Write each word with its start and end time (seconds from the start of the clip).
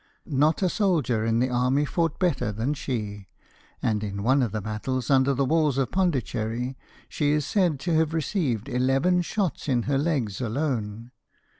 Not 0.25 0.63
a 0.63 0.67
soldier 0.69 1.23
in 1.23 1.37
the 1.37 1.51
army 1.51 1.85
fought 1.85 2.17
better 2.19 2.51
than 2.51 2.73
she, 2.73 3.27
and 3.83 4.03
in 4.03 4.23
one 4.23 4.41
of 4.41 4.51
the 4.51 4.59
battles 4.59 5.11
under 5.11 5.35
the 5.35 5.45
walls 5.45 5.77
of 5.77 5.91
Pondicherry, 5.91 6.75
she 7.07 7.29
is 7.33 7.45
said 7.45 7.79
to 7.81 7.93
have 7.93 8.11
received 8.11 8.67
eleven 8.67 9.21
shots 9.21 9.69
in 9.69 9.83
her 9.83 9.99
legs 9.99 10.41
alone! 10.41 11.11